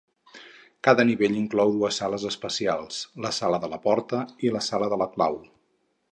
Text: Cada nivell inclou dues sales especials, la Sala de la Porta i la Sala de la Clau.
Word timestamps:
Cada 0.85 1.03
nivell 1.09 1.35
inclou 1.41 1.73
dues 1.75 1.99
sales 2.01 2.25
especials, 2.29 2.97
la 3.25 3.31
Sala 3.41 3.59
de 3.65 3.69
la 3.75 3.79
Porta 3.83 4.23
i 4.49 4.55
la 4.55 4.63
Sala 4.69 4.89
de 4.95 4.99
la 5.03 5.09
Clau. 5.17 5.37